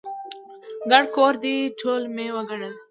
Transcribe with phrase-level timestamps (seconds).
[0.91, 2.73] ګڼه کور دی، ټول مې وګڼل.